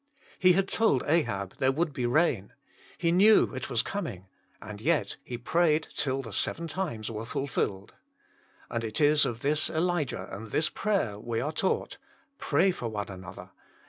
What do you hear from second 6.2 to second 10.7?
the seven times were fulfilled. And it is of this Elijah and this